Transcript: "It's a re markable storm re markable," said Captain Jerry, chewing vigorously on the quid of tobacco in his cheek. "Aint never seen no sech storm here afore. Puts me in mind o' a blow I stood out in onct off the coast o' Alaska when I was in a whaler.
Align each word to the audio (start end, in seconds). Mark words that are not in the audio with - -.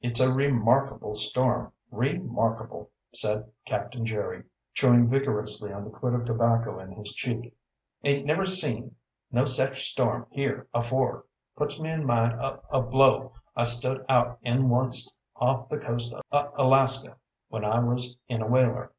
"It's 0.00 0.20
a 0.20 0.32
re 0.32 0.48
markable 0.52 1.16
storm 1.16 1.72
re 1.90 2.18
markable," 2.18 2.92
said 3.12 3.50
Captain 3.64 4.06
Jerry, 4.06 4.44
chewing 4.74 5.08
vigorously 5.08 5.72
on 5.72 5.82
the 5.82 5.90
quid 5.90 6.14
of 6.14 6.24
tobacco 6.24 6.78
in 6.78 6.92
his 6.92 7.12
cheek. 7.16 7.52
"Aint 8.04 8.24
never 8.24 8.46
seen 8.46 8.94
no 9.32 9.44
sech 9.44 9.76
storm 9.76 10.28
here 10.30 10.68
afore. 10.72 11.24
Puts 11.56 11.80
me 11.80 11.90
in 11.90 12.04
mind 12.06 12.34
o' 12.40 12.60
a 12.70 12.80
blow 12.80 13.32
I 13.56 13.64
stood 13.64 14.04
out 14.08 14.38
in 14.42 14.70
onct 14.70 15.16
off 15.34 15.68
the 15.68 15.80
coast 15.80 16.14
o' 16.30 16.50
Alaska 16.54 17.16
when 17.48 17.64
I 17.64 17.80
was 17.80 18.16
in 18.28 18.40
a 18.40 18.46
whaler. 18.46 18.92